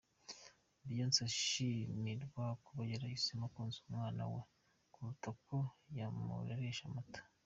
[0.85, 4.41] Beyonce ashimirwa kuba yarahisemo konsa umwana we,
[4.93, 5.57] kuruta uko
[5.97, 7.21] yamureresha amata.